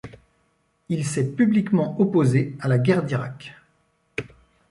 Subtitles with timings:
[0.89, 3.53] Il s'est publiquement opposé à la guerre d'Irak.